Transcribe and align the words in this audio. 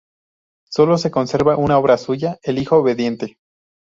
Sólo 0.67 0.97
se 0.97 1.11
conserva 1.11 1.57
una 1.57 1.77
obra 1.77 1.95
suya: 1.99 2.39
"El 2.41 2.57
hijo 2.57 2.77
obediente". 2.77 3.37